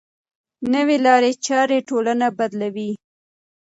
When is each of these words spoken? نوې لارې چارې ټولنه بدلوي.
نوې 0.73 0.97
لارې 1.05 1.31
چارې 1.47 1.77
ټولنه 1.89 2.27
بدلوي. 2.37 2.91